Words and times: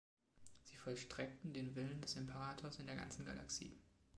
Sie 0.63 0.75
vollstreckten 0.77 1.53
den 1.53 1.75
Willen 1.75 2.01
des 2.01 2.15
Imperators 2.15 2.79
in 2.79 2.87
der 2.87 2.95
ganzen 2.95 3.23
Galaxie. 3.23 3.77